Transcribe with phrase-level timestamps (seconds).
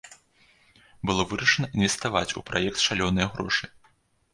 [1.11, 3.77] Было вырашана інвеставаць у праект шалёныя грошы.